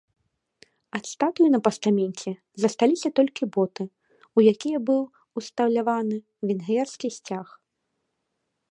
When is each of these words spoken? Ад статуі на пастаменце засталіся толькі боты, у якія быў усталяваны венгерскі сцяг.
Ад 0.99 1.03
статуі 1.13 1.49
на 1.55 1.59
пастаменце 1.67 2.29
засталіся 2.63 3.09
толькі 3.19 3.43
боты, 3.59 3.83
у 4.37 4.47
якія 4.53 4.77
быў 4.89 5.01
усталяваны 5.43 6.17
венгерскі 6.51 7.07
сцяг. 7.21 7.47